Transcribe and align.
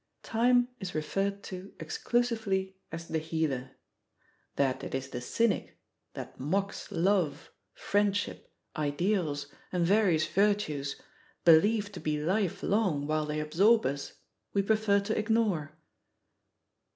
Time 0.23 0.69
is 0.79 0.95
referred 0.95 1.43
to 1.43 1.75
exclusively 1.79 2.75
as 2.91 3.07
the 3.07 3.19
"healer/* 3.19 3.73
That 4.55 4.83
it 4.83 4.95
is 4.95 5.09
the 5.09 5.21
cynic 5.21 5.77
that 6.15 6.39
mocks 6.39 6.91
love, 6.91 7.51
friendship, 7.75 8.51
ideals, 8.75 9.53
and 9.71 9.85
various 9.85 10.25
virtues, 10.25 10.95
believed 11.45 11.93
to 11.93 11.99
be 11.99 12.19
lifelong 12.19 13.05
while 13.05 13.27
they 13.27 13.39
absorb 13.39 13.85
us, 13.85 14.13
we 14.55 14.63
prefer 14.63 14.99
to 15.01 15.15
ignore. 15.15 15.77